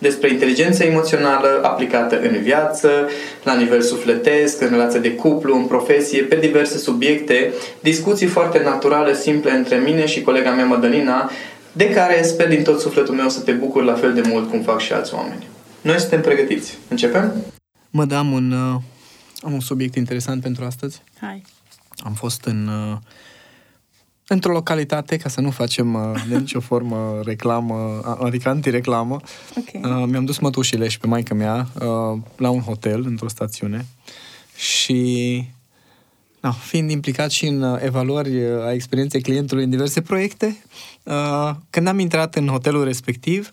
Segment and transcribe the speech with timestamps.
[0.00, 2.88] despre inteligența emoțională aplicată în viață,
[3.44, 9.14] la nivel sufletesc, în relație de cuplu, în profesie, pe diverse subiecte, discuții foarte naturale,
[9.14, 11.30] simple între mine și colega mea Madalina,
[11.72, 14.60] de care sper din tot sufletul meu să te bucur la fel de mult cum
[14.60, 15.48] fac și alți oameni.
[15.80, 16.78] Noi suntem pregătiți.
[16.88, 17.32] Începem?
[17.90, 18.80] Mă, da, am un, uh,
[19.40, 21.02] am un subiect interesant pentru astăzi.
[21.20, 21.42] Hai.
[22.04, 22.96] Am fost în uh,
[24.32, 29.20] într-o localitate, ca să nu facem uh, de nicio formă reclamă, adică antireclamă,
[29.58, 30.02] okay.
[30.02, 33.86] uh, mi-am dus mătușile și pe maica mea uh, la un hotel, într-o stațiune
[34.56, 35.44] și
[36.40, 40.56] no, fiind implicat și în uh, evaluări uh, a experienței clientului în diverse proiecte,
[41.02, 43.50] uh, când am intrat în hotelul respectiv,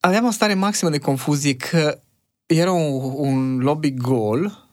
[0.00, 2.00] aveam o stare maximă de confuzie că
[2.46, 4.66] era un, un lobby gol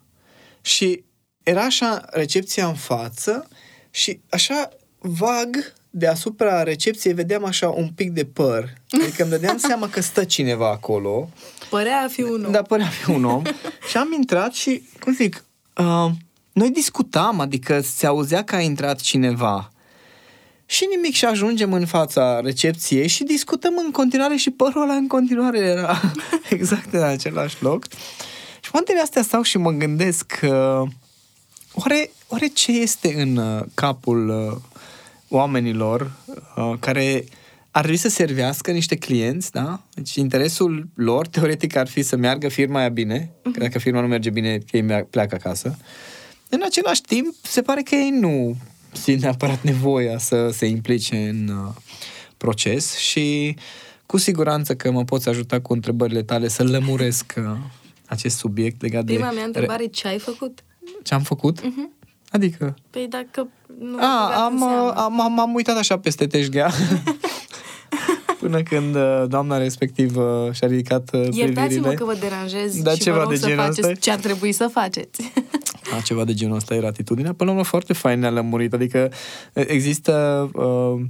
[0.61, 1.03] și
[1.43, 3.47] era așa recepția în față
[3.95, 8.73] și așa vag deasupra recepției vedeam așa un pic de păr.
[9.01, 11.29] Adică îmi dădeam seama că stă cineva acolo.
[11.69, 12.51] Părea a fi un om.
[12.51, 13.41] Da, părea a fi un om.
[13.89, 15.43] și am intrat și, cum zic,
[15.77, 16.11] uh,
[16.51, 19.71] noi discutam, adică se auzea că a intrat cineva.
[20.65, 25.07] Și nimic și ajungem în fața recepției și discutăm în continuare și părul ăla în
[25.07, 26.01] continuare era
[26.49, 27.87] exact în același loc.
[28.61, 30.91] Și momentele astea stau și mă gândesc că uh,
[31.75, 34.57] Oare, oare ce este în uh, capul uh,
[35.27, 36.11] oamenilor
[36.55, 37.23] uh, care
[37.71, 39.81] ar trebui să servească niște clienți, da?
[39.93, 43.51] Deci interesul lor, teoretic, ar fi să meargă firma aia bine, uh-huh.
[43.53, 45.77] că dacă firma nu merge bine, ei pleacă acasă.
[46.49, 48.55] În același timp, se pare că ei nu
[48.91, 51.73] simt neapărat nevoia să se implice în uh,
[52.37, 53.55] proces și
[54.05, 57.43] cu siguranță că mă poți ajuta cu întrebările tale să lămuresc uh,
[58.05, 59.25] acest subiect legat Prima de...
[59.25, 59.89] Prima mea întrebare, re...
[59.89, 60.63] ce ai făcut?
[61.03, 61.59] Ce am făcut?
[61.59, 62.03] Uh-huh.
[62.29, 62.75] Adică?
[62.89, 63.47] Păi dacă
[63.79, 64.63] nu A, am,
[64.95, 66.71] am, am, am uitat așa peste teșghea.
[68.39, 71.43] Până când uh, doamna respectivă și-a ridicat uh, privirile.
[71.43, 74.19] Iertați-mă că vă deranjez da, și ceva vă rog de să faceți asta ce ar
[74.19, 75.31] trebui să faceți.
[75.97, 77.33] A, ceva de genul ăsta era atitudinea.
[77.33, 78.73] Până la urmă foarte fain ne-a lămurit.
[78.73, 79.11] Adică
[79.53, 81.01] există uh,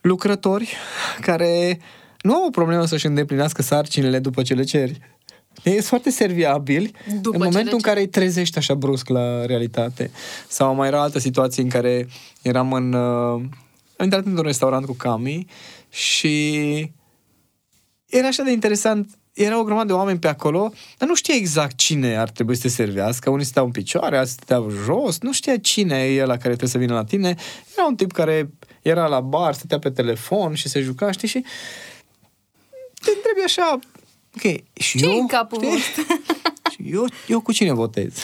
[0.00, 0.76] lucrători
[1.20, 1.78] care
[2.20, 5.00] nu au o problemă să-și îndeplinească sarcinile după ce le ceri.
[5.62, 10.10] E foarte serviabili După în momentul în care îi trezești așa brusc la realitate.
[10.48, 12.08] Sau mai era altă situație în care
[12.42, 12.92] eram în...
[12.92, 13.42] Uh,
[13.96, 15.46] am intrat într-un restaurant cu Cami
[15.90, 16.54] și
[18.06, 21.76] era așa de interesant era o grămadă de oameni pe acolo, dar nu știa exact
[21.76, 23.30] cine ar trebui să te servească.
[23.30, 26.68] Unii stăteau în picioare, alții stăteau jos, nu știa cine e el la care trebuie
[26.68, 27.34] să vină la tine.
[27.76, 28.50] Era un tip care
[28.82, 31.44] era la bar, stătea pe telefon și se juca, știi, și
[33.00, 33.78] te întrebi așa,
[34.36, 35.18] Ok, și Ce eu...
[35.18, 35.62] în capul
[36.72, 38.14] și eu, eu cu cine votez?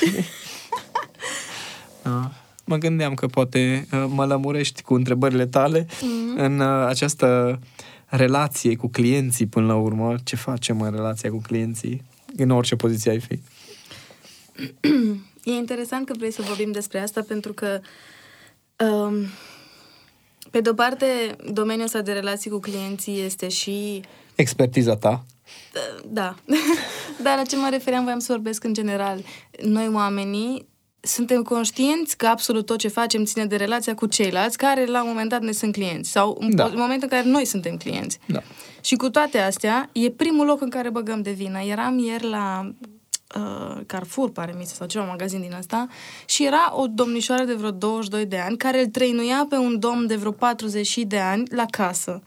[2.03, 2.33] da.
[2.65, 6.37] Mă gândeam că poate uh, mă lămurești cu întrebările tale mm-hmm.
[6.37, 7.59] în uh, această
[8.07, 10.15] relație cu clienții până la urmă.
[10.25, 12.03] Ce facem în relația cu clienții?
[12.37, 13.41] În orice poziție ai fi.
[15.45, 17.81] E interesant că vrei să vorbim despre asta pentru că
[18.85, 19.15] um,
[20.51, 24.03] pe de-o parte domeniul ăsta de relații cu clienții este și
[24.35, 25.25] expertiza ta
[26.07, 26.35] da.
[27.23, 29.25] Dar la ce mă refeream, voiam să vorbesc în general.
[29.63, 30.69] Noi, oamenii,
[31.01, 35.09] suntem conștienți că absolut tot ce facem ține de relația cu ceilalți care la un
[35.09, 36.67] moment dat ne sunt clienți sau în da.
[36.67, 38.19] momentul în care noi suntem clienți.
[38.27, 38.43] Da.
[38.81, 41.61] Și cu toate astea, e primul loc în care băgăm de vină.
[41.61, 42.73] Eram ieri la
[43.37, 45.87] uh, Carrefour, pare mi sau ceva magazin din asta,
[46.27, 50.07] și era o domnișoară de vreo 22 de ani care îl trăinuia pe un domn
[50.07, 52.23] de vreo 40 de ani la casă.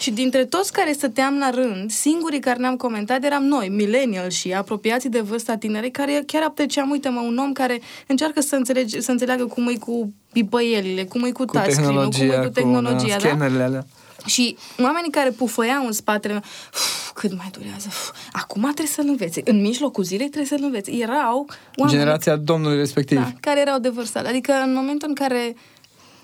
[0.00, 4.52] Și dintre toți care stăteam la rând, singurii care ne-am comentat eram noi, millennial și
[4.52, 9.00] apropiații de vârsta tinere, care chiar apreciam, uite mă, un om care încearcă să, înțelege,
[9.00, 12.48] să înțeleagă cum e cu pipăielile, cum e cu, Cu touchscreen-ul, cum e tehnologia, cu
[12.48, 13.28] tehnologia, cu da?
[13.28, 13.86] scanerele alea.
[14.26, 16.42] Și oamenii care pufăiau în spatele meu,
[16.74, 20.90] "Uf, cât mai durează, uf, acum trebuie să-l înveți, în mijlocul zilei trebuie să-l înveți.
[20.90, 23.18] Erau oameni Generația domnului respectiv.
[23.18, 24.18] da, care erau de vârstă.
[24.26, 25.54] Adică în momentul în care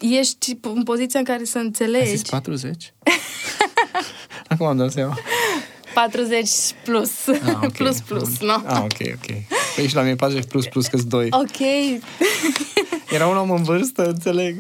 [0.01, 2.93] ești în poziția în care să Ai înțelegi, zis 40?
[4.49, 5.19] Acum am dat seama.
[5.95, 6.49] 40
[6.85, 7.73] plus, Ah, ok.
[7.79, 8.53] plus plus, nu?
[8.65, 9.37] Ah, ok, ok.
[9.77, 11.29] Păi și la mine 40 plus plus că 2.
[11.31, 11.59] Ok,
[13.15, 14.57] Era un om în vârstă, înțeleg.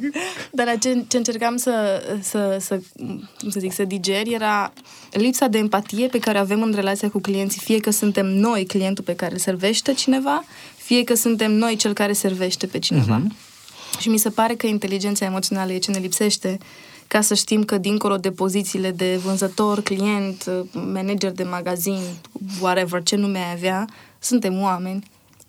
[0.53, 2.81] dar la ce, ce încercam să, să, să,
[3.41, 4.73] cum să zic, să diger era
[5.11, 8.65] lipsa de empatie pe care o avem în relația cu clienții, fie că suntem noi
[8.67, 10.45] clientul pe care îl servește cineva,
[10.77, 13.23] fie că suntem noi cel care servește pe cineva.
[13.23, 13.46] Uh-huh.
[13.99, 16.59] Și mi se pare că inteligența emoțională e ce ne lipsește
[17.07, 20.51] ca să știm că dincolo de pozițiile de vânzător, client,
[20.93, 22.01] manager de magazin,
[22.61, 23.89] whatever, ce nume ai avea,
[24.19, 25.03] suntem oameni.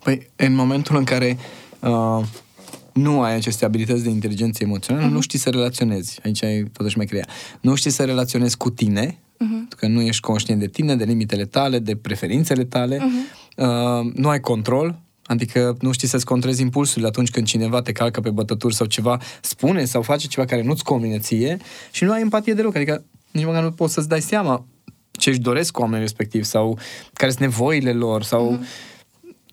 [0.03, 1.37] Păi, în momentul în care
[1.79, 2.23] uh,
[2.93, 5.11] nu ai aceste abilități de inteligență emoțională, uh-huh.
[5.11, 6.19] nu știi să relaționezi.
[6.23, 7.27] Aici ai totuși mai crea.
[7.61, 9.77] Nu știi să relaționezi cu tine, uh-huh.
[9.77, 13.55] că nu ești conștient de tine, de limitele tale, de preferințele tale, uh-huh.
[13.55, 18.21] uh, nu ai control, adică nu știi să-ți controlezi impulsurile atunci când cineva te calcă
[18.21, 21.57] pe bătături sau ceva spune sau face ceva care nu-ți convine ție
[21.91, 24.65] și nu ai empatie deloc, adică nici măcar nu poți să-ți dai seama
[25.11, 26.79] ce își doresc oamenii respectiv sau
[27.13, 28.95] care sunt nevoile lor sau uh-huh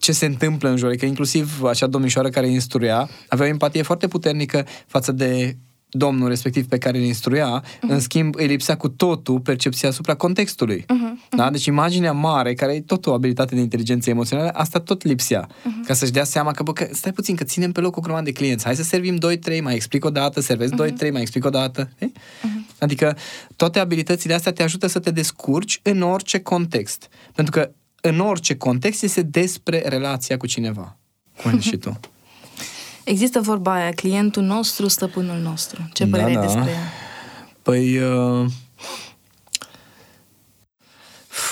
[0.05, 4.09] ce se întâmplă în jur, că inclusiv acea domnișoară care instruia avea o empatie foarte
[4.09, 5.57] puternică față de
[5.97, 7.81] domnul respectiv pe care îl instruia, uh-huh.
[7.81, 10.81] în schimb îi lipsea cu totul percepția asupra contextului.
[10.81, 11.37] Uh-huh.
[11.37, 11.51] Da?
[11.51, 15.47] Deci imaginea mare, care e tot o abilitate de inteligență emoțională, asta tot lipsea.
[15.47, 15.87] Uh-huh.
[15.87, 18.25] Ca să-și dea seama că, bă, că stai puțin, că ținem pe loc o grămadă
[18.25, 18.65] de clienți.
[18.65, 21.07] Hai să servim 2-3, mai explic o dată, servesc uh-huh.
[21.07, 21.89] 2-3, mai explic o dată.
[21.89, 22.79] Uh-huh.
[22.79, 23.17] Adică
[23.57, 27.09] toate abilitățile astea te ajută să te descurci în orice context.
[27.35, 27.71] Pentru că
[28.01, 30.99] în orice context este despre relația cu cineva.
[31.43, 32.01] Cum ai zis și tu.
[33.05, 35.89] Există vorba aia, clientul nostru, stăpânul nostru.
[35.93, 36.41] Ce Da, părere ai da.
[36.41, 36.93] despre ea?
[37.63, 38.47] Păi, uh,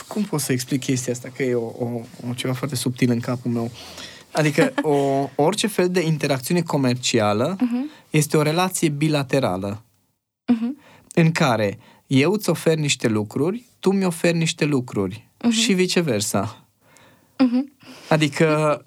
[0.08, 1.28] cum pot să explic chestia asta?
[1.37, 3.70] Că e o, o, o ceva foarte subtil în capul meu.
[4.32, 8.10] Adică o, orice fel de interacțiune comercială uh-huh.
[8.10, 9.82] este o relație bilaterală
[10.52, 10.72] Uh-huh.
[11.14, 15.50] în care eu îți ofer niște lucruri, tu mi oferi niște lucruri uh-huh.
[15.50, 16.66] și viceversa.
[17.34, 17.88] Uh-huh.
[18.08, 18.78] Adică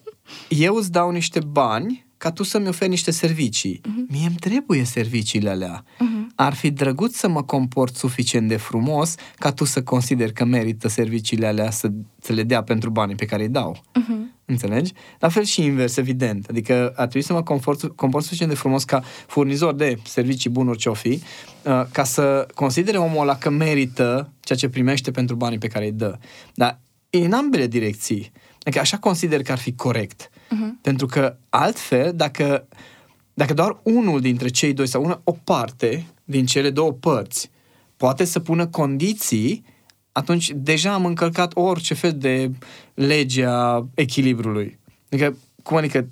[0.50, 3.82] eu îți dau niște bani ca tu să-mi oferi niște servicii.
[3.82, 4.08] Uh-huh.
[4.08, 5.84] Mie îmi trebuie serviciile alea.
[5.84, 6.36] Uh-huh.
[6.36, 10.88] Ar fi drăguț să mă comport suficient de frumos ca tu să consideri că merită
[10.88, 11.92] serviciile alea să,
[12.22, 13.78] să le dea pentru banii pe care îi dau.
[13.78, 14.36] Uh-huh.
[14.46, 14.94] Înțelegi?
[15.20, 16.46] La fel și invers, evident.
[16.50, 20.78] Adică ar trebui să mă comport, comport suficient de frumos ca furnizor de servicii bunuri
[20.78, 21.10] ce-o fi,
[21.64, 25.86] uh, ca să considere omul ăla că merită ceea ce primește pentru banii pe care
[25.86, 26.18] îi dă.
[26.54, 26.80] Dar
[27.10, 28.32] e în ambele direcții.
[28.60, 30.30] Adică așa consider că ar fi corect.
[30.46, 30.82] Uh-huh.
[30.82, 32.68] Pentru că altfel, dacă,
[33.34, 37.50] dacă doar unul dintre cei doi sau una, o parte din cele două părți
[37.98, 39.64] poate să pună condiții,
[40.12, 42.52] atunci deja am încălcat orice fel de
[42.94, 44.80] lege a echilibrului.
[45.10, 46.08] Adică, cum adică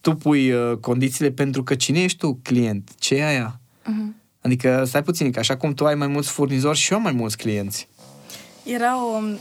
[0.00, 2.90] tu pui uh, condițiile pentru că cine ești tu, client?
[2.98, 3.60] Ce e aia?
[3.82, 4.24] Uh-huh.
[4.40, 7.12] Adică, stai puțin, că așa cum tu ai mai mulți furnizori și eu am mai
[7.12, 7.88] mulți clienți.
[8.64, 9.38] Era o uh,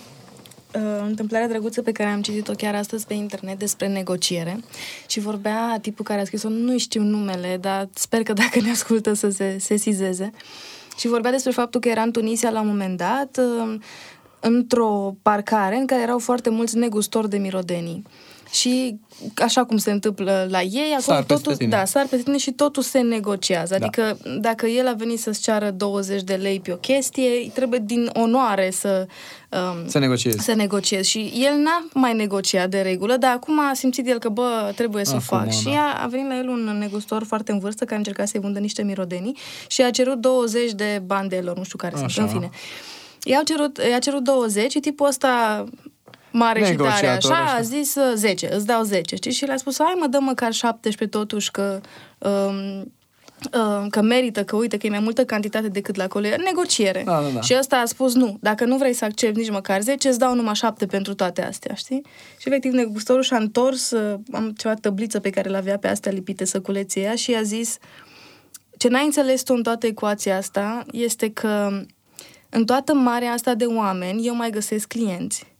[1.05, 4.59] întâmplare drăguță pe care am citit-o chiar astăzi pe internet despre negociere
[5.07, 9.13] și vorbea tipul care a scris-o, nu știu numele, dar sper că dacă ne ascultă
[9.13, 10.31] să se sesizeze.
[10.97, 13.79] Și vorbea despre faptul că era în Tunisia la un moment dat uh,
[14.39, 18.03] într-o parcare în care erau foarte mulți negustori de mirodenii.
[18.51, 18.99] Și
[19.35, 21.69] așa cum se întâmplă la ei, acolo Sar peste totul, tine.
[21.69, 23.75] da, sar pe tine și totul se negociază.
[23.79, 23.85] Da.
[23.85, 27.81] Adică dacă el a venit să-ți ceară 20 de lei pe o chestie, îi trebuie
[27.85, 29.07] din onoare să
[29.51, 30.43] um, Să negociezi.
[30.43, 31.09] să negociezi.
[31.09, 35.05] Și el n-a mai negociat de regulă, dar acum a simțit el că, bă, trebuie
[35.05, 35.51] să o Acum, fac.
[35.51, 35.71] Și da.
[35.97, 38.83] a, a venit la el un negustor foarte în vârstă care încerca să-i vândă niște
[38.83, 39.37] mirodenii
[39.67, 42.07] și a cerut 20 de bani de lor, nu știu care Așa.
[42.07, 42.49] sunt, în fine.
[43.23, 45.63] I-au cerut, i-a cerut 20 și tipul ăsta
[46.35, 47.55] mare și tare, Negociator, așa, așa.
[47.57, 49.31] a zis uh, 10, îți dau 10, știi?
[49.31, 51.81] Și le-a spus, hai mă, dă măcar 17 totuși, că...
[52.17, 52.93] Um,
[53.53, 56.35] uh, că merită, că uite, că e mai multă cantitate decât la colegă.
[56.43, 57.01] Negociere.
[57.05, 57.41] Da, da, da.
[57.41, 60.35] Și ăsta a spus, nu, dacă nu vrei să accepti nici măcar 10, îți dau
[60.35, 62.01] numai 7 pentru toate astea, știi?
[62.37, 66.45] Și efectiv negustorul și-a întors, uh, am ceva tăbliță pe care le-avea pe astea lipite
[66.45, 67.77] săculeții ea și i-a zis,
[68.77, 71.81] ce n-ai înțeles tu în toată ecuația asta este că
[72.49, 75.54] în toată marea asta de oameni eu mai găsesc clienți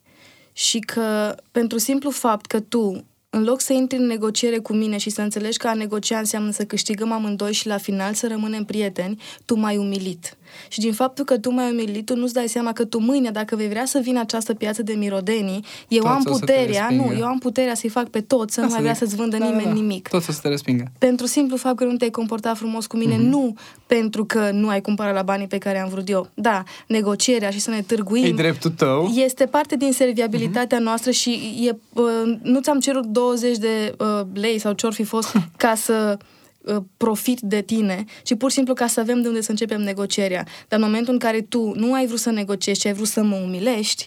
[0.56, 4.98] și că pentru simplu fapt că tu în loc să intri în negociere cu mine
[4.98, 8.64] și să înțelegi că a negocia înseamnă să câștigăm amândoi și la final să rămânem
[8.64, 10.38] prieteni, tu m-ai umilit.
[10.68, 13.56] Și din faptul că tu mai umilit, tu nu-ți dai seama că tu mâine, dacă
[13.56, 16.88] vei vrea să vină această piață de mirodenii, eu Toți am o să te puterea,
[16.90, 17.20] nu, respingă.
[17.22, 19.08] eu am puterea să-i fac pe toți, să nu Asta mai vrea zic.
[19.08, 19.74] să-ți vândă Da, da, nimeni da.
[19.82, 20.08] nimic.
[20.08, 20.92] Toți o să te respingă.
[20.98, 23.26] Pentru simplu fapt că nu te-ai comportat frumos cu mine, Mhm.
[23.26, 23.56] nu
[23.88, 26.28] pentru că nu ai cumpărat la banii pe care am vrut eu.
[26.34, 29.12] Da, negocierea și să ne târguim E dreptul tău.
[29.16, 31.32] este parte din serviabilitatea noastră și
[31.68, 36.18] e, uh, nu ți-am cerut 20 de uh, lei sau ce-or fi fost ca să
[36.62, 39.82] uh, profit de tine, ci pur și simplu ca să avem de unde să începem
[39.82, 40.44] negocierea.
[40.68, 43.24] Dar în momentul în care tu nu ai vrut să negociezi, ci ai vrut să
[43.24, 44.06] mă umilești,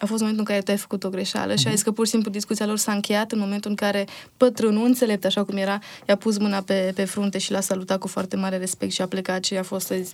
[0.00, 2.04] a fost momentul în care tu ai făcut o greșeală și ai zis că pur
[2.04, 5.78] și simplu discuția lor s-a încheiat în momentul în care bătrânul, înțelept așa cum era,
[6.08, 9.06] i-a pus mâna pe, pe frunte și l-a salutat cu foarte mare respect și a
[9.06, 10.04] plecat și a fost să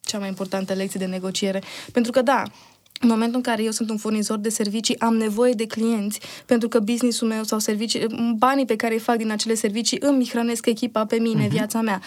[0.00, 1.62] cea mai importantă lecție de negociere.
[1.92, 2.42] Pentru că da,
[3.00, 6.68] în momentul în care eu sunt un furnizor de servicii, am nevoie de clienți, pentru
[6.68, 10.66] că businessul meu sau servicii, banii pe care îi fac din acele servicii îmi hrănesc
[10.66, 11.50] echipa pe mine, uh-huh.
[11.50, 12.00] viața mea.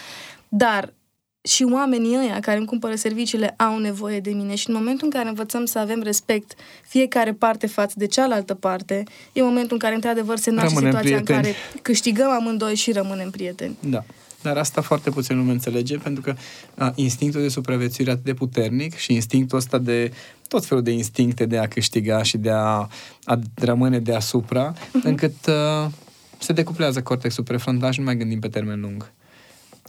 [0.48, 0.92] Dar
[1.40, 5.10] și oamenii ăia care îmi cumpără serviciile au nevoie de mine și în momentul în
[5.10, 6.54] care învățăm să avem respect
[6.86, 11.16] fiecare parte față de cealaltă parte, e momentul în care într-adevăr se naște Rămânem situația
[11.16, 11.38] prieteni.
[11.38, 13.76] în care câștigăm amândoi și rămânem prieteni.
[13.80, 14.04] Da.
[14.42, 16.34] Dar asta foarte puțin lume înțelege, pentru că
[16.76, 20.12] a, instinctul de supraviețuire e atât de puternic și instinctul ăsta de
[20.48, 22.88] tot felul de instincte de a câștiga și de a,
[23.24, 25.92] a rămâne deasupra, încât a,
[26.38, 29.12] se decuplează cortexul prefrontal și nu mai gândim pe termen lung.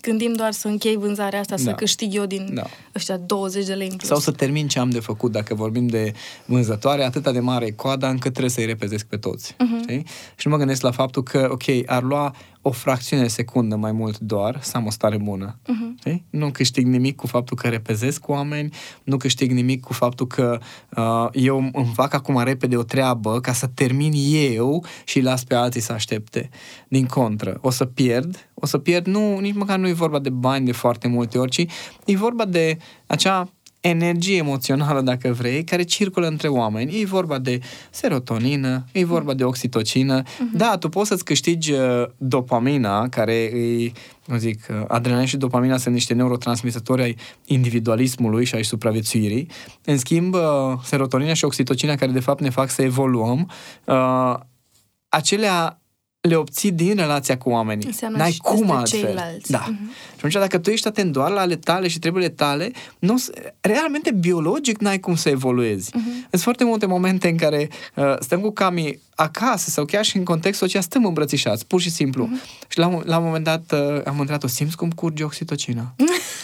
[0.02, 1.74] Gândim doar să închei vânzarea asta, să Da.
[1.74, 2.64] câștig eu din Da.
[2.96, 4.08] ăștia 20 de lei în plus.
[4.08, 6.14] Sau să termin ce am de făcut, dacă vorbim de
[6.46, 9.56] vânzătoare, atâta de mare e coada încât trebuie să-i repezesc pe toți.
[9.60, 9.82] Mhm.
[9.82, 10.06] Știi?
[10.36, 12.36] Și nu mă gândesc la faptul că, ok, ar lua
[12.70, 15.60] o fracțiune de secundă mai mult doar să am o stare bună.
[15.68, 15.96] Mhm.
[16.00, 16.26] Știi?
[16.30, 18.74] Nu câștig nimic cu faptul că repezesc cu oameni,
[19.04, 20.60] nu câștig nimic cu faptul că
[20.96, 24.12] uh, eu îmi fac acum repede o treabă ca să termin
[24.56, 26.50] eu și îi las pe alții să aștepte.
[26.88, 30.30] Din contră, o să pierd, o să pierd, nu, nici măcar nu e vorba de
[30.30, 31.66] bani de foarte multe ori, ci
[32.06, 33.50] e vorba de acea
[33.82, 37.02] energie emoțională, dacă vrei, care circulă între oameni.
[37.02, 37.60] E vorba de
[37.90, 40.22] serotonină, e vorba de oxitocină.
[40.24, 40.54] Uh-huh.
[40.54, 43.92] Da, tu poți să-ți câștigi uh, dopamina, care e,
[44.28, 49.50] cum zic, uh, adrenalina și dopamina sunt niște neurotransmisători ai individualismului și ai supraviețuirii.
[49.86, 50.42] În schimb, uh,
[50.84, 53.52] serotonina și oxitocina, care de fapt ne fac să evoluăm,
[53.86, 54.36] uh,
[55.10, 55.79] acelea
[56.22, 57.86] le obții din relația cu oamenii.
[57.86, 59.00] Înseamnă N-ai și cum despre altfel.
[59.00, 59.52] ceilalți.
[59.52, 59.66] Da.
[59.70, 59.90] Mhm.
[59.90, 63.16] Și atunci, dacă tu ești atent doar la ale tale și treburile tale, nu,
[63.62, 65.90] realmente biologic n-ai cum să evoluezi.
[65.90, 66.30] Uh-huh.
[66.30, 70.24] Sunt foarte multe momente în care uh, stăm cu Cami acasă sau chiar și în
[70.24, 72.26] contextul acesta stăm îmbrățișați, pur și simplu.
[72.28, 72.68] Uh-huh.
[72.68, 75.96] Și la, un- la un moment dat uh, am întrebat-o, simți cum curge oxitocina?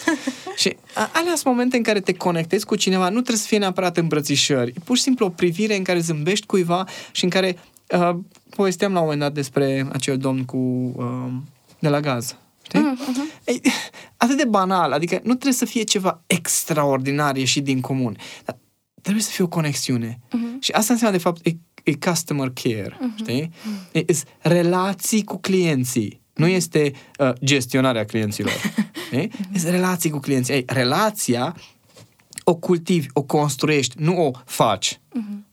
[0.61, 3.57] și a, alea sunt momente în care te conectezi cu cineva, nu trebuie să fie
[3.57, 7.57] neapărat îmbrățișări, e pur și simplu o privire în care zâmbești cuiva și în care
[7.91, 8.15] uh,
[8.49, 11.31] povesteam la un moment dat despre acel domn cu uh,
[11.79, 12.35] de la gaz.
[12.61, 12.79] Știi?
[12.79, 13.29] Mhm.
[13.43, 13.61] Ei,
[14.17, 18.57] atât de banal, adică nu trebuie să fie ceva extraordinar ieșit din comun, dar
[19.01, 20.19] trebuie să fie o conexiune.
[20.31, 20.59] Mhm.
[20.59, 23.51] Și asta înseamnă, de fapt, e, e customer care, știi?
[23.91, 26.23] E, e relații cu clienții.
[26.33, 28.53] Nu este uh, gestionarea clienților.
[29.05, 29.31] știi?
[29.53, 30.53] Este relații cu clienții.
[30.53, 31.55] Ei, relația
[32.43, 34.99] o cultivi, o construiești, nu o faci.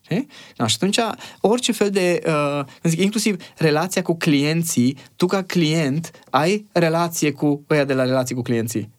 [0.03, 0.27] Știi?
[0.55, 0.99] Da, și atunci,
[1.39, 7.31] orice fel de, uh, cum zic, inclusiv relația cu clienții, tu ca client ai relație
[7.31, 8.91] cu ăia de la relații cu clienții.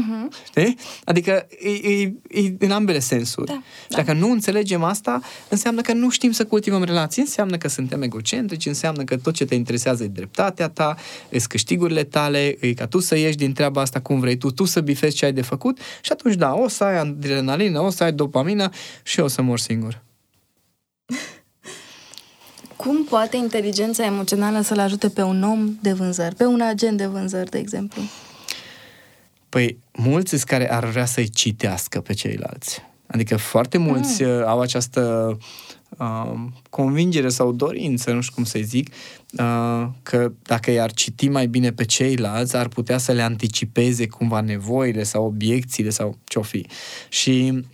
[0.00, 0.30] Mhm.
[0.44, 0.78] Știi?
[1.04, 3.46] Adică e, e, e în ambele sensuri.
[3.46, 7.68] Da, și dacă nu înțelegem asta, înseamnă că nu știm să cultivăm relații, înseamnă că
[7.68, 10.96] suntem egocentrici, înseamnă că tot ce te interesează e dreptatea ta,
[11.28, 14.64] e câștigurile tale, e ca tu să ieși din treaba asta cum vrei tu, tu
[14.64, 18.04] să bifezi ce ai de făcut și atunci, da, o să ai adrenalină, o să
[18.04, 18.70] ai dopamină
[19.02, 20.05] și o să mor singur.
[22.86, 27.06] Cum poate inteligența emoțională să-l ajute pe un om de vânzări, pe un agent de
[27.06, 28.02] vânzări, de exemplu?
[29.48, 32.82] Păi, mulți sunt care ar vrea să-i citească pe ceilalți.
[33.06, 34.42] Adică foarte mulți mm.
[34.46, 35.36] au această
[35.98, 36.32] uh,
[36.70, 38.94] convingere sau dorință, nu știu cum să-i zic,
[39.38, 44.40] uh, că dacă i-ar citi mai bine pe ceilalți, ar putea să le anticipeze cumva
[44.40, 46.66] nevoile sau obiecțiile sau ce-o fi.
[47.08, 47.64] Și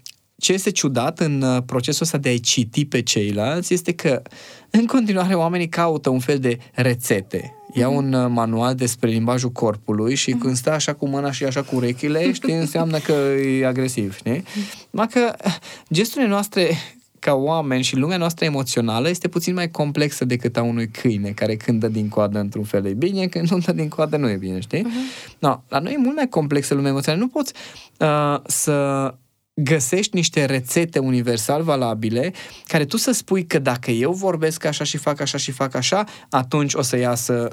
[0.42, 4.22] ce este ciudat în uh, procesul ăsta de a-i citi pe ceilalți este că
[4.70, 7.54] în continuare oamenii caută un fel de rețete.
[7.72, 11.62] Iau un uh, manual despre limbajul corpului și când stă așa cu mâna și așa
[11.62, 14.44] cu urechile, știi, înseamnă că e agresiv, știi?
[14.90, 15.54] Numai că uh,
[15.92, 16.70] gesturile noastre
[17.18, 21.56] ca oameni și lumea noastră emoțională este puțin mai complexă decât a unui câine care
[21.56, 24.36] când dă din coadă într-un fel e bine, când nu dă din coadă nu e
[24.36, 24.82] bine, știi?
[24.82, 25.38] Uh-huh.
[25.38, 27.22] No, la noi e mult mai complexă lumea emoțională.
[27.22, 27.52] Nu poți
[27.98, 29.14] uh, să
[29.54, 32.32] găsești niște rețete universal valabile
[32.64, 36.04] care tu să spui că dacă eu vorbesc așa și fac așa și fac așa,
[36.30, 37.48] atunci o să iasă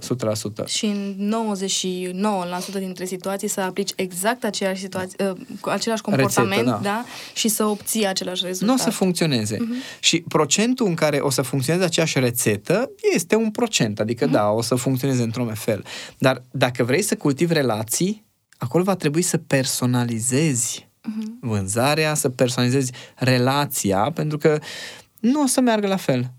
[0.64, 0.66] 100%.
[0.66, 1.34] Și în
[2.76, 6.90] 99% dintre situații să aplici exact aceeași situație, uh, același comportament, Rețetă, da.
[6.90, 7.06] da.
[7.34, 8.76] și să obții același rezultat.
[8.76, 9.56] Nu o să funcționeze.
[9.56, 10.00] Uh-huh.
[10.00, 14.32] Și procentul în care o să funcționeze aceeași rețetă este un procent, adică uh-huh.
[14.32, 15.84] da, o să funcționeze într-un fel.
[16.18, 18.26] Dar dacă vrei să cultivi relații,
[18.58, 21.40] acolo va trebui să personalizezi uh-huh.
[21.40, 24.60] vânzarea, să personalizezi relația, pentru că
[25.20, 26.32] nu o să meargă la fel.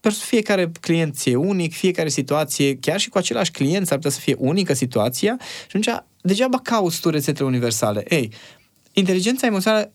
[0.00, 4.34] Fiecare client e unic, fiecare situație, chiar și cu același client s-ar putea să fie
[4.38, 5.88] unică situația și atunci
[6.20, 8.04] degeaba cauți tu rețetele universale.
[8.08, 8.32] Ei,
[8.92, 9.92] inteligența emoțională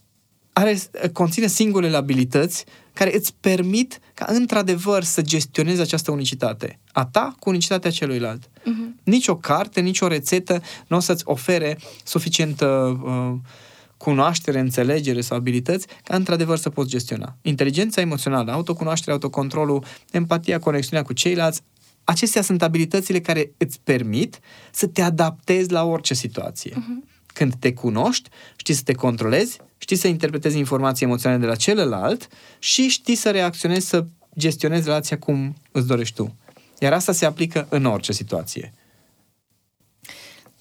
[0.54, 0.78] are,
[1.14, 6.80] conține singurele abilități care îți permit ca într-adevăr să gestionezi această unicitate.
[6.92, 8.44] A ta cu unicitatea celuilalt.
[8.48, 9.04] Uh-huh.
[9.04, 12.66] Nici o carte, nici o rețetă nu o să-ți ofere suficientă
[13.04, 13.36] uh,
[14.04, 17.36] cunoaștere, înțelegere sau abilități ca într-adevăr să poți gestiona.
[17.42, 21.62] Inteligența emoțională, autocunoașterea, autocontrolul, empatia, conexiunea cu ceilalți,
[22.04, 24.40] acestea sunt abilitățile care îți permit
[24.72, 26.72] să te adaptezi la orice situație.
[26.72, 27.10] Uh-huh.
[27.34, 32.28] Când te cunoști, știi să te controlezi, știi să interpretezi informații emoționale de la celălalt
[32.60, 34.06] și știi să reacționezi, să
[34.38, 36.36] gestionezi relația cum îți dorești tu.
[36.80, 38.74] Iar asta se aplică în orice situație.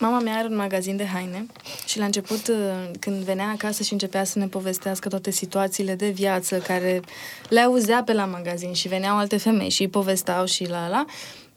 [0.03, 1.47] Mama mea are un magazin de haine
[1.87, 2.57] și la început, uh,
[3.01, 7.01] când venea acasă și începea să ne povestească toate situațiile de viață care
[7.49, 11.05] le auzea pe la magazin și veneau alte femei și îi povesteau și la la,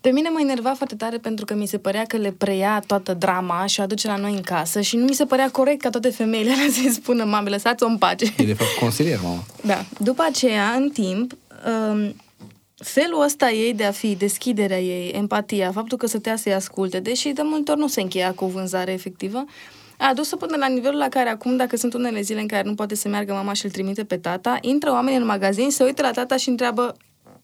[0.01, 3.13] pe mine mă enerva foarte tare pentru că mi se părea că le preia toată
[3.13, 5.89] drama și o aduce la noi în casă și nu mi se părea corect ca
[5.89, 8.25] toate femeile alea să-i spună mame, lăsați-o în pace.
[8.37, 9.43] E de fapt consilier, mama.
[9.61, 9.85] Da.
[9.99, 11.31] După aceea, în timp,
[11.91, 12.15] um,
[12.85, 16.99] felul ăsta ei de a fi, deschiderea ei, empatia, faptul că să te să-i asculte,
[16.99, 19.45] deși de multe ori nu se încheia cu o vânzare efectivă,
[19.97, 22.75] a adus-o până la nivelul la care acum, dacă sunt unele zile în care nu
[22.75, 26.01] poate să meargă mama și îl trimite pe tata, intră oamenii în magazin, se uită
[26.01, 26.95] la tata și întreabă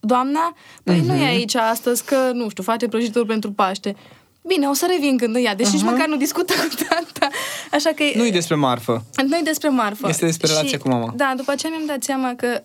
[0.04, 1.06] Doamna, păi uh-huh.
[1.06, 3.96] nu e aici astăzi că, nu știu, face prăjituri pentru Paște.
[4.42, 5.74] Bine, o să revin când îi ia, deși uh-huh.
[5.74, 7.28] nici măcar nu discută cu tata.
[7.72, 8.04] Așa că...
[8.16, 9.04] Nu e despre marfă.
[9.28, 10.08] Nu e despre marfă.
[10.10, 11.14] Este despre relația cu mama.
[11.16, 12.62] Da, după aceea mi-am dat seama că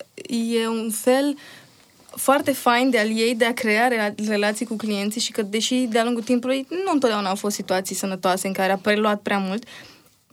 [0.54, 1.37] e un fel
[2.17, 6.05] foarte fain de al ei de a crea relații cu clienții și că, deși de-a
[6.05, 9.65] lungul timpului nu întotdeauna au fost situații sănătoase în care a preluat prea mult,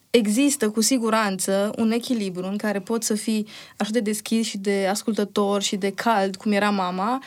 [0.10, 3.48] există cu siguranță un echilibru în care poți să fii
[3.78, 7.22] așa de deschis și de ascultător și de cald, cum era mama,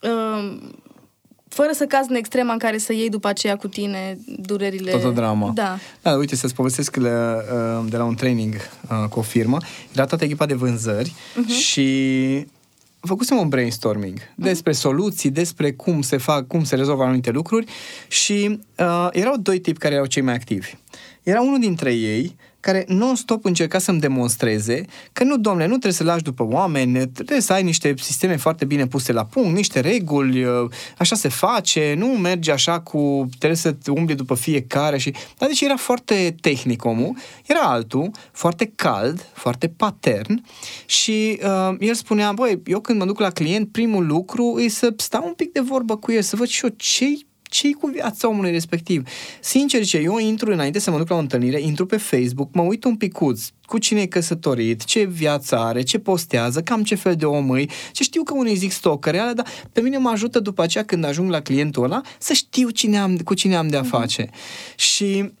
[0.00, 0.72] um,
[1.48, 4.90] fără să cazi în extrema în care să iei după aceea cu tine durerile.
[4.90, 5.50] Toată drama.
[5.54, 5.78] Da.
[6.02, 7.04] Da, uite, să-ți povestesc uh,
[7.88, 9.56] de la un training uh, cu o firmă.
[9.94, 11.62] Era toată echipa de vânzări uh-huh.
[11.62, 12.46] și
[13.00, 14.34] făcusem un brainstorming uh-huh.
[14.34, 17.66] despre soluții, despre cum se fac, cum se rezolvă anumite lucruri
[18.08, 20.74] și uh, erau doi tipi care erau cei mai activi.
[21.22, 26.04] Era unul dintre ei care non-stop încerca să-mi demonstreze că nu, domnule, nu trebuie să
[26.04, 30.44] lași după oameni, trebuie să ai niște sisteme foarte bine puse la punct, niște reguli,
[30.44, 35.10] uh, așa se face, nu merge așa cu, trebuie să umbli după fiecare și...
[35.38, 37.16] Dar deci era foarte tehnic omul,
[37.46, 40.44] era altul, foarte cald, foarte patern
[40.86, 44.94] și uh, el spunea, băi, eu când mă duc la client, primul lucru e să
[44.96, 47.04] stau un pic de vorbă cu el, să văd și eu ce
[47.50, 49.02] ce cu viața omului respectiv?
[49.40, 52.62] Sincer ce eu intru înainte să mă duc la o întâlnire, intru pe Facebook, mă
[52.62, 57.14] uit un picuț cu cine e căsătorit, ce viață are, ce postează, cam ce fel
[57.14, 60.62] de om e, ce știu că unii zic stalker, dar pe mine mă ajută după
[60.62, 63.88] aceea când ajung la clientul ăla să știu cine am, cu cine am de-a mhm.
[63.88, 64.26] face.
[64.26, 64.74] Uh-huh.
[64.74, 65.32] Și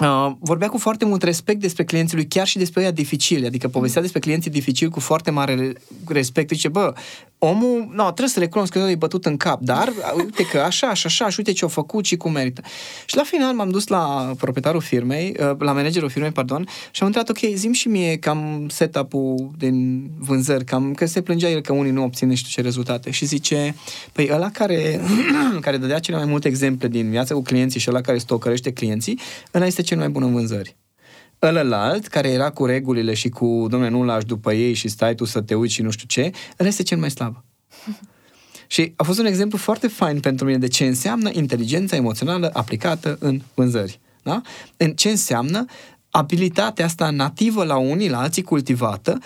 [0.00, 3.68] Uh, vorbea cu foarte mult respect despre clienții lui, chiar și despre ea dificili, adică
[3.68, 5.72] povestea despre clienții dificili cu foarte mare
[6.06, 6.50] respect.
[6.50, 6.92] Zice, bă,
[7.38, 11.08] omul, nu, trebuie să recunosc că e bătut în cap, dar uite că așa, așa,
[11.08, 12.62] așa, și uite ce a făcut și cum merită.
[13.06, 17.06] Și la final m-am dus la proprietarul firmei, uh, la managerul firmei, pardon, și am
[17.06, 21.72] întrebat, ok, zim și mie cam setup-ul din vânzări, cam că se plângea el că
[21.72, 23.10] unii nu obțin știu ce rezultate.
[23.10, 23.74] Și zice,
[24.12, 25.00] păi ăla care,
[25.60, 29.18] care dădea cele mai multe exemple din viața cu clienții și ăla care stocărește clienții,
[29.54, 30.76] ăla este cel mai bun în vânzări.
[31.42, 35.24] Ălălalt, care era cu regulile și cu, domnule, nu lași după ei și stai tu
[35.24, 37.44] să te uiți și nu știu ce, ăla este cel mai slab.
[38.66, 43.16] și a fost un exemplu foarte fain pentru mine de ce înseamnă inteligența emoțională aplicată
[43.20, 44.00] în vânzări.
[44.22, 44.40] Da?
[44.76, 45.64] În ce înseamnă
[46.10, 49.18] abilitatea asta nativă la unii, la alții cultivată,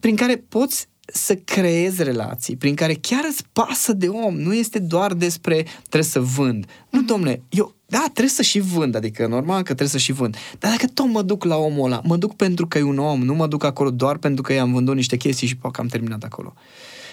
[0.00, 4.36] prin care poți să creezi relații, prin care chiar îți pasă de om.
[4.36, 6.66] Nu este doar despre trebuie să vând.
[6.90, 7.06] Nu, mhm.
[7.06, 10.36] domnule, eu da, trebuie să și vând, adică normal că trebuie să și vând.
[10.58, 13.22] Dar dacă tot mă duc la omul ăla, mă duc pentru că e un om,
[13.22, 16.22] nu mă duc acolo doar pentru că i-am vândut niște chestii și poate am terminat
[16.22, 16.54] acolo.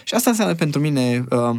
[0.04, 1.56] Și asta înseamnă pentru mine uh,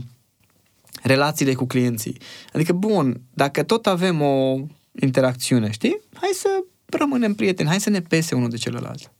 [1.04, 2.18] relațiile cu clienții.
[2.54, 4.58] Adică, bun, dacă tot avem o
[5.02, 6.02] interacțiune, știi?
[6.14, 6.50] Hai să
[6.86, 9.12] rămânem prieteni, hai să ne pese unul de celălalt.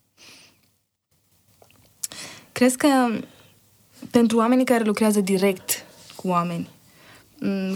[2.52, 2.88] Crezi că
[4.12, 5.86] pentru oamenii care lucrează direct
[6.16, 6.81] cu oameni, mm,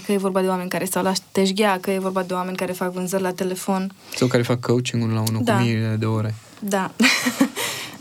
[0.06, 2.72] că e vorba de oameni care stau la teșghea, că e vorba de oameni care
[2.72, 3.92] fac vânzări la telefon.
[4.16, 5.58] Sau care fac coaching la unul Da.
[5.58, 6.36] cu mii de ore.
[6.60, 6.92] Da.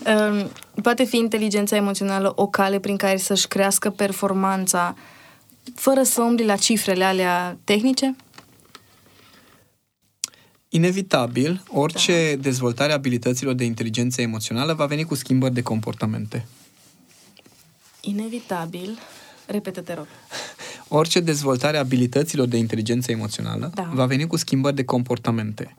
[0.06, 0.50] Um,
[0.82, 4.96] Poate fi inteligența emoțională o cale prin care să-și crească performanța
[5.74, 8.16] fără să umbli la cifrele alea tehnice?
[10.68, 12.42] Inevitabil, orice da.
[12.42, 16.46] dezvoltare a abilităților de inteligență emoțională va veni cu schimbări de comportamente.
[18.00, 18.98] Inevitabil.
[19.46, 20.06] Repetă, te rog.
[20.88, 23.90] Orice dezvoltare a abilităților de inteligență emoțională Da.
[23.92, 25.76] va veni cu schimbări de comportamente.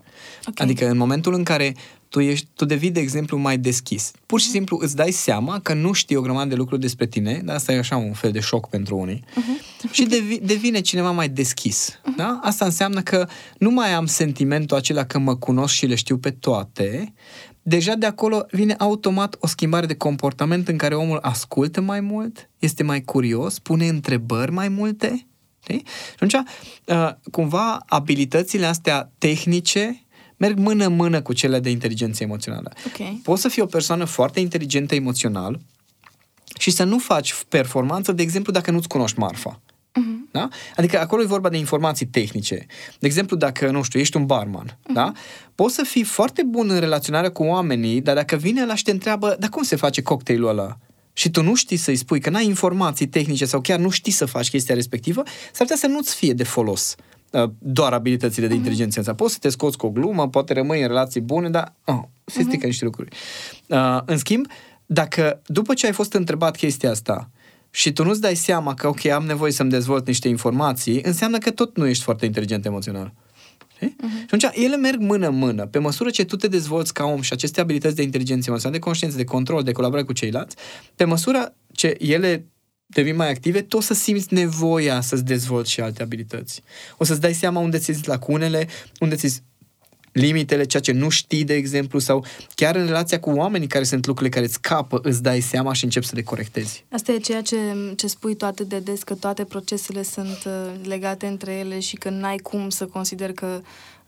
[0.47, 0.59] Ok.
[0.59, 1.75] Adică în momentul în care
[2.09, 5.73] tu, ești, tu devii, de exemplu, mai deschis, pur și simplu îți dai seama că
[5.73, 8.39] nu știi o grămadă de lucruri despre tine, dar asta e așa un fel de
[8.39, 9.23] șoc pentru unii,
[9.91, 11.99] și devi, devine cineva mai deschis.
[12.17, 12.39] Da?
[12.43, 16.31] Asta înseamnă că nu mai am sentimentul acela că mă cunosc și le știu pe
[16.31, 17.13] toate,
[17.67, 22.49] deja de acolo vine automat o schimbare de comportament în care omul ascultă mai mult,
[22.59, 25.27] este mai curios, pune întrebări mai multe,
[25.61, 25.83] Știi?
[25.85, 26.33] Și atunci,
[26.85, 30.05] uh, cumva, abilitățile astea tehnice
[30.37, 32.71] merg mână-mână cu cele de inteligență emoțională.
[32.85, 33.21] Ok.
[33.21, 35.59] Poți să fii o persoană foarte inteligentă emoțional
[36.59, 39.61] și să nu faci performanță, de exemplu, dacă nu-ți cunoști marfa.
[39.95, 40.29] Mhm.
[40.31, 40.47] Da?
[40.75, 42.65] Adică acolo e vorba de informații tehnice.
[42.99, 44.93] De exemplu, dacă, nu știu, ești un barman, Mhm.
[44.93, 45.11] da?
[45.55, 48.91] Poți să fii foarte bun în relaționarea cu oamenii, dar dacă vine la și te
[48.91, 50.77] întreabă, dar cum se face cocktailul ăla?
[51.13, 54.25] Și tu nu știi să-i spui că n-ai informații tehnice sau chiar nu știi să
[54.25, 56.95] faci chestia respectivă, s-ar putea să nu-ți fie de folos
[57.31, 59.01] uh, doar abilitățile de inteligență.
[59.01, 59.15] Uh-huh.
[59.15, 62.41] Poți să te scoți cu o glumă, poate rămâi în relații bune, dar oh, se
[62.41, 62.69] strică uh-huh.
[62.69, 63.15] niște lucruri.
[63.67, 64.47] Uh, în schimb,
[64.85, 67.29] dacă după ce ai fost întrebat chestia asta
[67.75, 71.51] și tu nu-ți dai seama că, ok, am nevoie să-mi dezvolt niște informații, înseamnă că
[71.51, 73.13] tot nu ești foarte inteligent emoțional.
[73.75, 73.95] Știi?
[73.95, 74.27] Uh-huh.
[74.27, 75.65] Și atunci ele merg mână-mână.
[75.65, 78.85] Pe măsură ce tu te dezvolți ca om și aceste abilități de inteligență emoțională, de
[78.85, 80.55] conștiință, de control, de colaborare cu ceilalți,
[80.95, 82.45] pe măsură ce ele
[82.85, 86.61] devin mai active, tu o să simți nevoia să-ți dezvolți și alte abilități.
[86.97, 88.67] O să-ți dai seama unde ți lacunele,
[88.99, 89.43] unde ți
[90.15, 92.25] limitele, ceea ce nu știi, de exemplu, sau
[92.55, 95.83] chiar în relația cu oamenii care sunt lucrurile care îți scapă, îți dai seama și
[95.83, 96.85] începi să le corectezi.
[96.91, 97.57] Asta e ceea ce,
[97.95, 100.51] ce spui tu atât de des, că toate procesele sunt uh,
[100.83, 103.61] legate între ele și că n-ai cum să consideri că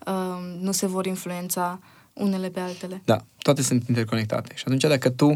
[0.08, 0.14] uh,
[0.62, 1.80] nu se vor influența
[2.18, 3.02] unele pe altele.
[3.06, 4.52] Da, toate sunt interconectate.
[4.56, 5.36] Și atunci dacă tu uh,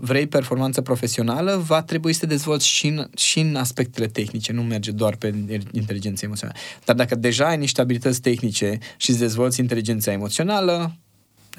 [0.00, 4.62] vrei performanță profesională, va trebui să te dezvolți și în, și în aspectele tehnice, nu
[4.62, 5.34] merge doar pe
[5.72, 6.58] inteligența emoțională.
[6.84, 10.96] Dar dacă deja ai niște abilități tehnice și îți dezvolți inteligența emoțională,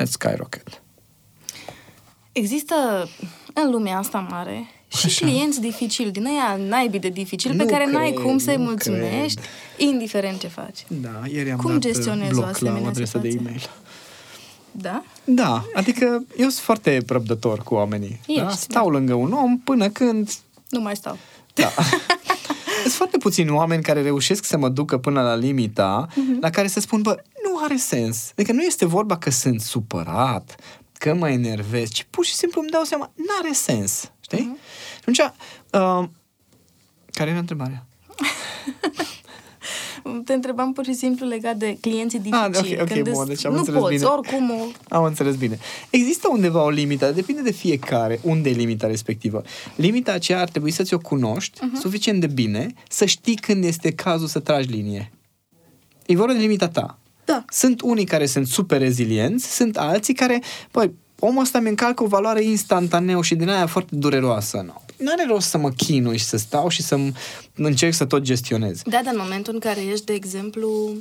[0.01, 0.81] let's skyrocket.
[2.31, 2.75] Există
[3.53, 5.25] în lumea asta mare și Așa.
[5.25, 8.63] clienți dificili, din aia naibii de dificil, pe Nu care n-ai cred, cum să-i nu
[8.63, 9.41] mulțumești,
[9.77, 10.85] indiferent ce faci.
[10.87, 13.49] Da, ieri am Cum dat gestionezi o bloc la asemenea o adresă de situație?
[13.49, 13.69] e-mail.
[14.81, 15.03] Da?
[15.23, 18.21] Da, adică eu sunt foarte răbdător cu oamenii.
[18.35, 18.47] da?
[18.47, 20.31] Ești, Stau lângă un om până când
[20.69, 21.17] Nu mai stau.
[21.53, 21.71] Da.
[22.81, 26.39] Sunt foarte puțini oameni care reușesc să mă ducă până la limita uh-huh.
[26.39, 28.31] la care să spun, bă, nu are sens.
[28.31, 30.55] Adică nu este vorba că sunt supărat,
[30.93, 34.11] că mă enervez, ci pur și simplu îmi dau seama, nu are sens.
[34.19, 34.57] Știi?
[34.57, 35.13] Uh-huh.
[35.13, 35.33] Și atunci,
[35.71, 36.09] uh,
[37.11, 37.85] care era întrebarea?
[40.25, 42.75] Te întrebam pur și simplu legat de clienții dificili.
[42.75, 44.05] Ah, ok, ok, când bun, îți- deci am nu înțeles poți, bine.
[44.05, 44.63] oricum o...
[44.89, 45.59] Am înțeles bine.
[45.89, 49.43] Există undeva o limită, depinde de fiecare unde e limita respectivă.
[49.75, 51.79] Limita aceea ar trebui să ți-o cunoști uh-huh.
[51.79, 55.11] suficient de bine să știi când este cazul să tragi linie.
[56.05, 56.97] E vorba de limita ta.
[57.25, 57.45] Da.
[57.49, 62.07] Sunt unii care sunt super rezilienți, sunt alții care, păi, omul ăsta mi încalcă o
[62.07, 64.63] valoare instantaneu și din aia foarte dureroasă.
[64.65, 64.81] Nu.
[64.99, 67.13] Nu are rost să mă chinui și să stau și să m-
[67.55, 68.81] încerc să tot gestionez.
[68.85, 70.93] Da, dar în momentul în care ești, de exemplu,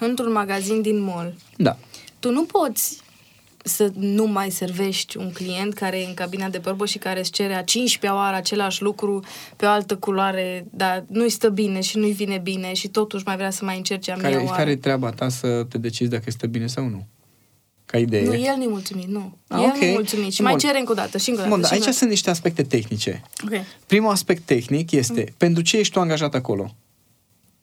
[0.00, 1.76] într-un magazin din mall, Da.
[2.18, 3.04] tu nu poți
[3.64, 7.30] să nu mai servești un client care e în cabina de bărbă și care îți
[7.30, 9.24] cere a 15 oară același lucru
[9.56, 13.36] pe o altă culoare, dar nu-i stă bine și nu-i vine bine și totuși mai
[13.36, 14.56] vrea să mai încerce a mea Care, oară.
[14.56, 17.06] care e treaba ta să te decizi dacă este bine sau nu?
[17.86, 18.24] Ca idee.
[18.24, 19.36] Nu, el nu-i mulțumit, nu.
[19.48, 19.76] Ah, el ok.
[19.80, 20.50] nu-i mulțumit și Bun.
[20.50, 21.54] mai cere încă o dată și încă o dată.
[21.54, 23.22] Bun, dar și aici încă sunt niște aspecte tehnice.
[23.44, 23.56] o dată.
[23.60, 23.66] Ok.
[23.86, 25.34] Primul aspect tehnic este Mm.
[25.36, 26.74] pentru ce ești tu angajat acolo.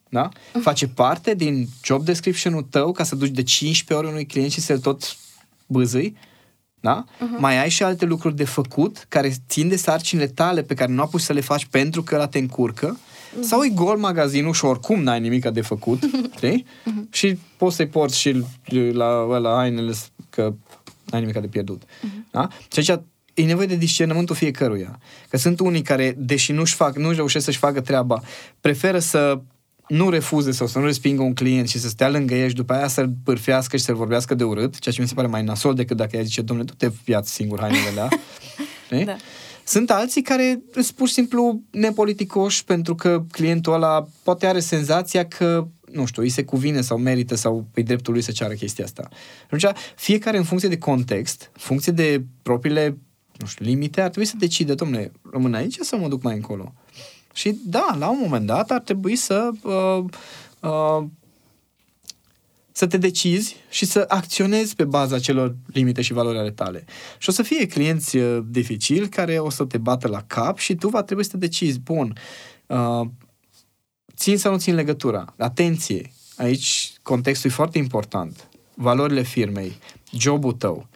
[0.08, 0.28] Da?
[0.60, 4.60] Face parte din job description-ul tău ca să duci de 15 ori unui client și
[4.60, 5.16] să-l tot
[5.66, 6.16] bâzâi.
[6.80, 7.04] Da?
[7.18, 7.36] Mhm.
[7.40, 11.02] Mai ai și alte lucruri de făcut care țin de sarcinile tale pe care nu
[11.02, 12.98] apuci să le faci pentru că ăla te încurcă.
[13.36, 13.42] Mhm.
[13.42, 16.02] Sau e gol magazinul și oricum n-ai nimic de făcut,
[16.36, 16.66] știi?
[16.84, 17.08] Mhm.
[17.12, 18.42] Și poți să-i porți și
[18.92, 19.92] la, la hainele
[20.34, 20.54] că
[21.04, 21.82] n-ai nimic de pierdut.
[22.00, 22.26] Mhm.
[22.30, 22.48] Da?
[22.72, 23.00] Și aici
[23.34, 24.98] e nevoie de discernământul fiecăruia.
[25.28, 28.22] Că sunt unii care, deși nu-și fac, nu reușesc să-și facă treaba,
[28.60, 29.40] preferă să
[29.88, 32.72] nu refuze sau să nu respingă un client și să stea lângă ei și după
[32.72, 35.74] aia să-l pârfească și să-l vorbească de urât, ceea ce mi se pare mai nasol
[35.74, 38.08] decât dacă ea zice, domnule, tu te viați singur hainele alea.
[38.86, 39.04] Știi?
[39.04, 39.16] Da.
[39.64, 45.26] Sunt alții care sunt pur și simplu nepoliticoși pentru că clientul ăla poate are senzația
[45.26, 48.84] că nu știu, îi se cuvine sau merită sau îi dreptul lui să ceară chestia
[48.84, 49.08] asta.
[49.44, 49.64] Atunci,
[49.96, 52.98] fiecare în funcție de context, în funcție de propriile,
[53.36, 56.74] nu știu, limite, ar trebui să decide, domnule, rămân aici sau mă duc mai încolo?
[57.32, 60.04] Și da, la un moment dat ar trebui să uh,
[60.60, 61.06] uh,
[62.76, 66.84] să te decizi și să acționezi pe baza celor limite și valori ale tale.
[67.18, 70.74] Și o să fie clienți uh, dificili care o să te bată la cap și
[70.74, 72.16] tu va trebui să te decizi, bun,
[72.66, 73.06] uh,
[74.16, 75.34] țin sau nu țin legătura.
[75.38, 76.12] Atenție!
[76.36, 78.48] Aici contextul e foarte important.
[78.74, 79.72] Valorile firmei,
[80.12, 80.86] jobul tău.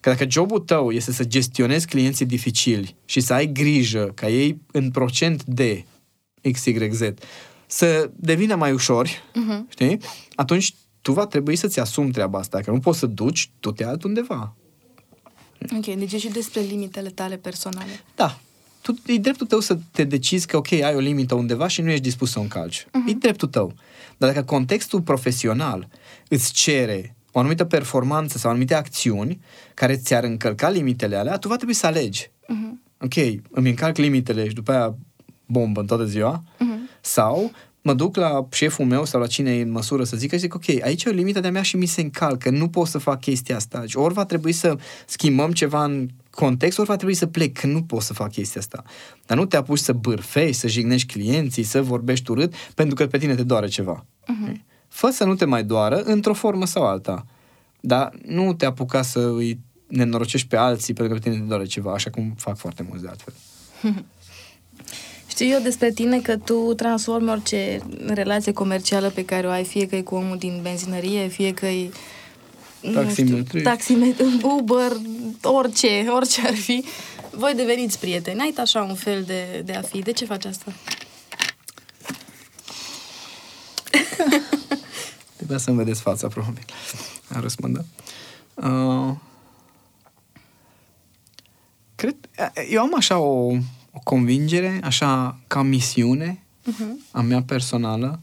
[0.00, 4.60] Că dacă jobul tău este să gestionezi clienții dificili și să ai grijă ca ei
[4.72, 5.84] în procent de
[6.52, 7.00] XYZ
[7.66, 9.68] să devină mai ușori, uh-huh.
[9.68, 9.98] știi?
[10.34, 12.60] Atunci tu va trebui să-ți asumi treaba asta.
[12.60, 14.54] Că nu poți să duci, tu te altundeva.
[15.76, 18.00] Ok, deci e și despre limitele tale personale.
[18.14, 18.40] Da.
[18.82, 21.90] Tu, e dreptul tău să te decizi că, ok, ai o limită undeva și nu
[21.90, 22.84] ești dispus să o încalci.
[22.86, 23.10] Uh-huh.
[23.10, 23.74] E dreptul tău.
[24.16, 25.88] Dar dacă contextul profesional
[26.28, 29.40] îți cere o anumită performanță sau anumite acțiuni
[29.74, 32.30] care ți-ar încălca limitele alea, tu va trebui să alegi.
[32.30, 32.88] Uh-huh.
[33.00, 33.14] Ok,
[33.50, 34.94] îmi încalc limitele și după aia
[35.46, 37.00] bombă în toată ziua, uh-huh.
[37.00, 37.50] sau
[37.82, 40.54] mă duc la șeful meu sau la cine e în măsură să zică și zic,
[40.54, 43.20] ok, aici e o limită de-a mea și mi se încalcă, nu pot să fac
[43.20, 43.80] chestia asta.
[43.80, 47.66] Deci ori va trebui să schimbăm ceva în context, ori va trebui să plec, că
[47.66, 48.82] nu pot să fac chestia asta.
[49.26, 53.18] Dar nu te apuci să bârfești, să jignești clienții, să vorbești urât, pentru că pe
[53.18, 54.06] tine te doare ceva.
[54.22, 54.54] Uh-huh.
[54.88, 57.26] Fă să nu te mai doară într-o formă sau alta.
[57.80, 61.64] Dar nu te apuca să îi nenorocești pe alții pentru că pe tine te doare
[61.64, 63.34] ceva, așa cum fac foarte mulți de altfel.
[65.28, 69.86] Știu eu despre tine că tu transformi orice relație comercială pe care o ai, fie
[69.86, 71.90] că e cu omul din benzinărie, fie că e
[72.92, 73.64] Taximetrist.
[73.64, 74.92] taximetru, Uber,
[75.42, 76.84] orice, orice ar fi.
[77.30, 78.40] Voi deveniți prieteni.
[78.40, 79.98] Ai așa un fel de, de a fi.
[79.98, 80.72] De ce faci asta?
[85.36, 86.64] Trebuia să-mi vedeți fața, probabil.
[87.34, 87.86] Am răspundă.
[88.54, 89.14] Uh,
[91.94, 92.16] cred,
[92.70, 93.50] eu am așa o,
[93.92, 97.10] o convingere, așa ca misiune uh-huh.
[97.10, 98.20] a mea personală,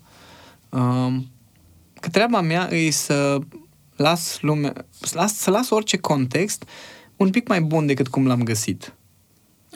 [0.70, 1.16] uh,
[2.00, 3.40] că treaba mea e să
[3.98, 6.66] las lume, să las, să las orice context
[7.16, 8.94] un pic mai bun decât cum l-am găsit.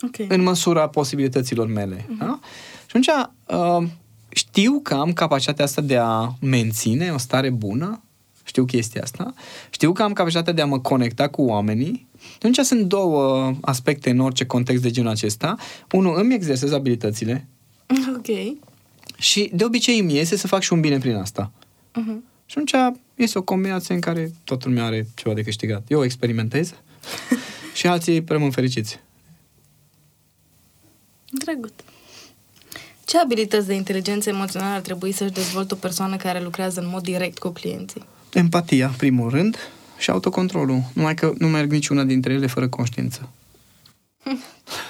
[0.01, 0.27] Okay.
[0.29, 1.95] În măsura posibilităților mele.
[1.95, 2.17] Uh-huh.
[2.19, 2.39] Da?
[2.85, 3.07] Și atunci
[3.45, 3.89] uh,
[4.29, 8.01] știu că am capacitatea asta de a menține o stare bună,
[8.43, 9.33] știu chestia asta,
[9.69, 12.07] știu că am capacitatea de a mă conecta cu oamenii.
[12.35, 15.55] Atunci sunt două aspecte în orice context de genul acesta.
[15.91, 17.47] Unul, îmi exersez abilitățile.
[18.17, 18.57] Ok.
[19.17, 21.51] Și de obicei îmi iese să fac și un bine prin asta.
[21.91, 22.29] Uh-huh.
[22.45, 25.83] Și atunci este o combinație în care toată lumea are ceva de câștigat.
[25.87, 26.73] Eu experimentez
[27.73, 28.99] și alții rămân fericiți.
[31.29, 31.71] Drăguț.
[33.05, 37.03] Ce abilități de inteligență emoțională ar trebui să-și dezvolte o persoană care lucrează în mod
[37.03, 38.05] direct cu clienții?
[38.33, 39.57] Empatia, primul rând,
[39.97, 40.83] și autocontrolul.
[40.93, 43.29] Numai că nu merg niciuna dintre ele fără conștiință.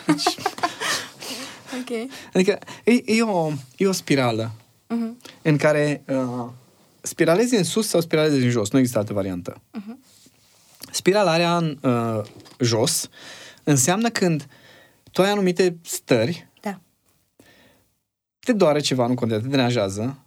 [0.06, 0.24] Deci,
[1.82, 2.10] Ok.
[2.34, 4.52] adică e, e, o, e o spirală
[4.92, 5.40] Uh-huh.
[5.42, 6.46] în care uh,
[7.02, 8.72] spiralezi în sus sau spiralezi în jos.
[8.72, 9.54] Nu există altă variantă.
[9.54, 10.10] Uh-huh.
[10.92, 12.22] Spiralarea în uh,
[12.60, 13.10] jos
[13.64, 14.48] înseamnă când
[15.12, 16.80] tu ai anumite stări, Da.
[18.40, 20.26] te doare ceva, nu contează, te deranjează.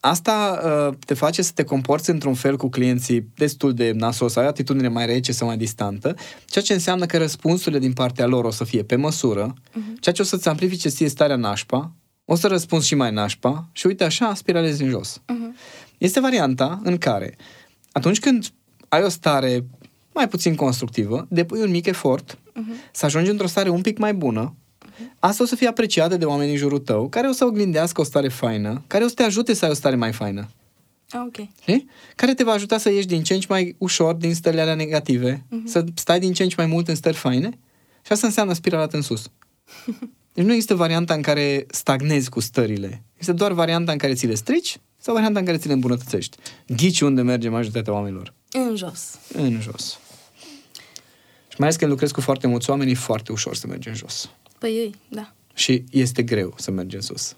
[0.00, 4.38] Asta uh, te face să te comporți într-un fel cu clienții destul de nasos, să
[4.38, 6.14] ai o atitudine mai rece sau mai distantă,
[6.46, 10.00] ceea ce înseamnă că răspunsurile din partea lor o să fie pe măsură, uh-huh.
[10.00, 11.92] ceea ce o să-ți amplifice ție starea nașpa,
[12.24, 15.22] o să răspunzi și mai nașpa și uite așa spiralezi în jos.
[15.22, 15.56] Uh-huh.
[15.98, 17.36] Este varianta în care
[17.92, 18.46] atunci când
[18.88, 19.64] ai o stare
[20.14, 22.90] mai puțin constructivă, depui un mic efort uh-huh.
[22.92, 24.54] să ajungi într-o stare un pic mai bună,
[25.18, 28.04] asta o să fie apreciată de oamenii în jurul tău, care o să oglindească o
[28.04, 30.48] stare faină, care o să te ajute să ai o stare mai faină.
[31.10, 31.46] Ah, Ok.
[31.60, 31.88] Știi?
[32.16, 34.74] Care te va ajuta să ieși din ce în ce mai ușor din stările alea
[34.74, 35.64] negative, uh-huh.
[35.64, 37.58] să stai din ce în ce mai mult în stări faine
[38.06, 39.30] și asta înseamnă spiralat în sus.
[40.34, 43.02] Deci nu există varianta în care stagnezi cu stările.
[43.18, 46.36] Este doar varianta în care ți le strici sau varianta în care ți le îmbunătățești.
[46.66, 48.32] Ghici unde merge majoritatea oamenilor.
[48.52, 49.18] În jos.
[49.32, 49.98] În jos.
[51.48, 53.94] Și mai ales când lucrezi cu foarte mulți oameni, e foarte ușor să mergi în
[53.94, 54.30] jos.
[54.58, 55.32] Păi ei, da.
[55.54, 57.36] Și este greu să mergi în sus.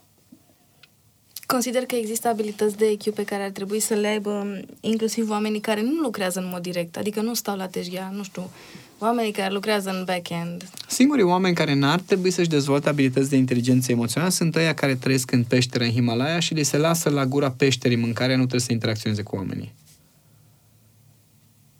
[1.51, 5.61] Consider că există abilități de EQ pe care ar trebui să le aibă inclusiv oamenii
[5.61, 8.51] care nu lucrează în mod direct, adică nu stau la tejghea, nu știu,
[8.99, 10.69] oamenii care lucrează în back-end.
[10.89, 15.31] Singurii oameni care n-ar trebui să-și dezvolte abilități de inteligență emoțională sunt ăia care trăiesc
[15.31, 18.73] în peșteră în Himalaya și li se lasă la gura peșterii mâncarea, nu trebuie să
[18.73, 19.75] interacționeze cu oamenii.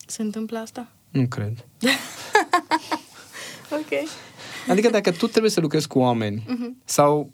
[0.07, 0.93] Se întâmplă asta?
[1.11, 1.65] Nu cred.
[3.81, 4.09] ok.
[4.69, 6.85] Adică dacă tu trebuie să lucrezi cu oameni uh-huh.
[6.85, 7.31] sau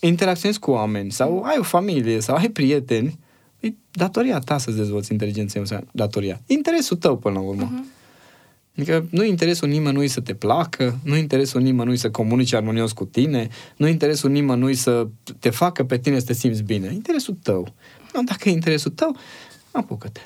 [0.00, 3.18] interacționezi cu oameni sau ai o familie sau ai prieteni,
[3.60, 5.88] e datoria ta să-ți dezvolți inteligența emoțională.
[5.92, 6.40] Datoria.
[6.46, 7.72] Interesul tău până la urmă.
[7.72, 7.98] Uh-huh.
[8.76, 13.48] Adică nu interesul nimănui să te placă, nu interesul nimănui să comunice armonios cu tine,
[13.76, 15.06] nu interesul nimănui să
[15.38, 16.92] te facă pe tine să te simți bine.
[16.92, 17.74] Interesul tău.
[18.14, 19.16] Nu, dacă e interesul tău,
[19.70, 20.20] apucă-te.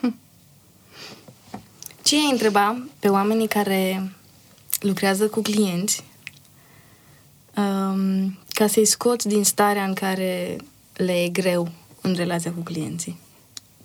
[0.00, 0.16] Hm.
[2.02, 4.12] Ce ai întreba pe oamenii care
[4.80, 6.04] lucrează cu clienți
[7.56, 10.56] um, ca să-i scoți din starea în care
[10.92, 13.18] le e greu în relația cu clienții?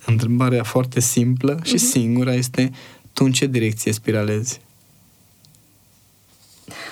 [0.05, 1.89] Întrebarea foarte simplă și uh-huh.
[1.91, 2.71] singura este
[3.13, 4.61] tu în ce direcție spiralezi?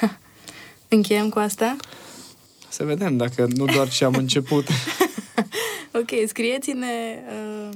[0.88, 1.76] Încheiem cu asta?
[2.70, 4.68] Să vedem dacă nu doar ce am început.
[6.00, 7.70] ok, scrieți-ne uh,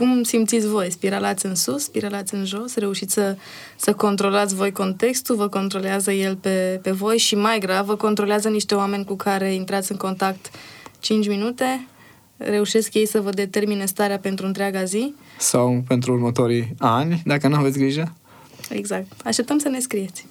[0.00, 0.90] cum simțiți voi.
[0.90, 3.36] Spiralați în sus, spiralați în jos, reușiți să,
[3.76, 8.48] să controlați voi contextul, vă controlează el pe, pe voi și mai grav, vă controlează
[8.48, 10.50] niște oameni cu care intrați în contact
[10.98, 11.86] 5 minute,
[12.36, 15.14] reușesc ei să vă determine starea pentru întreaga zi.
[15.38, 18.14] Sau pentru următorii ani, dacă nu aveți grijă.
[18.70, 19.06] Exact.
[19.24, 20.26] Așteptăm să ne scrieți.